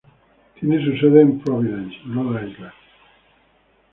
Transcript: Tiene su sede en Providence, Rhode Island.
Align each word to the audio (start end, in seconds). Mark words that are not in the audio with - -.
Tiene 0.59 0.83
su 0.83 0.97
sede 0.97 1.21
en 1.21 1.39
Providence, 1.41 1.95
Rhode 2.05 2.49
Island. 2.49 2.73